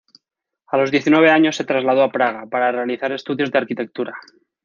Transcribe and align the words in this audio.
A 0.65 0.77
los 0.77 0.89
diecinueve 0.89 1.29
años 1.29 1.55
se 1.57 1.63
trasladó 1.63 2.01
a 2.01 2.11
Praga 2.11 2.47
para 2.49 2.71
realizar 2.71 3.11
estudios 3.11 3.51
de 3.51 3.59
Arquitectura. 3.59 4.13